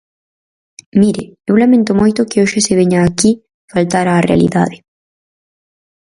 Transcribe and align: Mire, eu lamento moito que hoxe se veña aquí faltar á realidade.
Mire, 0.99 1.23
eu 1.49 1.55
lamento 1.61 1.91
moito 2.01 2.27
que 2.29 2.41
hoxe 2.43 2.59
se 2.67 2.77
veña 2.79 2.99
aquí 3.03 3.31
faltar 3.71 4.05
á 4.13 4.25
realidade. 4.29 4.77